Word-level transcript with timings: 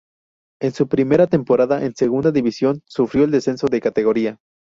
En 0.59 0.71
su 0.73 0.87
primera 0.87 1.27
temporada 1.27 1.85
en 1.85 1.95
Segunda 1.95 2.31
División, 2.31 2.81
sufrió 2.87 3.23
el 3.25 3.29
descenso 3.29 3.67
de 3.67 3.81
categoría. 3.81 4.39